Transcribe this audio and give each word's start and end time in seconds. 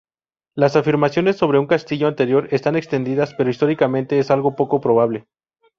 Las 0.55 0.75
afirmaciones 0.75 1.35
sobre 1.37 1.59
un 1.59 1.67
castillo 1.67 2.07
anterior 2.07 2.47
están 2.49 2.75
extendidas, 2.75 3.35
pero 3.37 3.51
históricamente 3.51 4.17
es 4.17 4.31
algo 4.31 4.55
poco 4.55 4.81
probable. 4.81 5.27